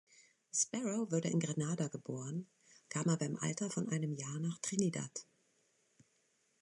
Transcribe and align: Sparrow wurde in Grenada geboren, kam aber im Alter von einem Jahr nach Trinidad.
Sparrow 0.51 1.11
wurde 1.11 1.27
in 1.27 1.39
Grenada 1.39 1.87
geboren, 1.87 2.47
kam 2.89 3.07
aber 3.09 3.27
im 3.27 3.37
Alter 3.37 3.69
von 3.69 3.87
einem 3.89 4.13
Jahr 4.15 4.39
nach 4.39 4.57
Trinidad. 4.57 5.27